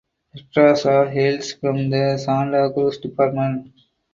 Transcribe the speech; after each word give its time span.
Pedraza 0.33 1.07
hails 1.07 1.53
from 1.53 1.91
the 1.91 2.17
Santa 2.17 2.73
Cruz 2.73 2.97
Department. 2.97 3.71